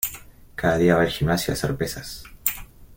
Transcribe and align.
Cada 0.55 0.79
día 0.79 0.95
va 0.95 1.03
al 1.03 1.11
gimnasio 1.11 1.51
a 1.51 1.53
hacer 1.53 1.77
pesas. 1.77 2.23